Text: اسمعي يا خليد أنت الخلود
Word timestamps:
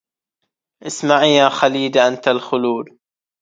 اسمعي 0.87 1.35
يا 1.35 1.49
خليد 1.49 1.97
أنت 1.97 2.27
الخلود 2.27 2.85